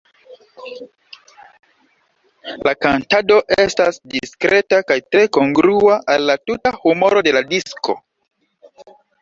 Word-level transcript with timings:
La 2.67 2.73
kantado 2.85 3.37
estas 3.65 4.01
diskreta 4.15 4.81
kaj 4.93 4.99
tre 5.11 5.23
kongrua 5.39 6.01
al 6.15 6.29
la 6.31 6.39
tuta 6.51 6.75
humoro 6.83 7.27
de 7.29 7.39
la 7.41 7.45
disko. 7.55 8.01